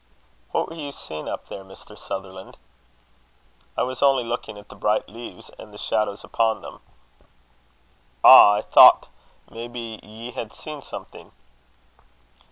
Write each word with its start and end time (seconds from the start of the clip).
"What 0.49 0.67
were 0.67 0.73
you 0.75 0.91
seeing 0.91 1.29
up 1.29 1.47
there, 1.47 1.63
Mr. 1.63 1.95
Sutherland?" 1.95 2.57
"I 3.77 3.83
was 3.83 4.01
only 4.01 4.23
looking 4.23 4.57
at 4.57 4.67
the 4.69 4.75
bright 4.75 5.07
leaves, 5.07 5.51
and 5.59 5.71
the 5.71 5.77
shadows 5.77 6.23
upon 6.23 6.63
them." 6.63 6.79
"Ah! 8.23 8.53
I 8.53 8.61
thocht 8.63 9.09
maybe 9.51 9.99
ye 10.01 10.31
had 10.31 10.53
seen 10.53 10.81
something." 10.81 11.31